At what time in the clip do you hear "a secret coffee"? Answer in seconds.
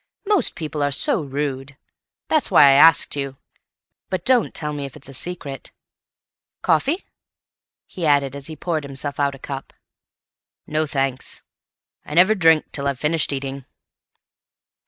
5.09-7.05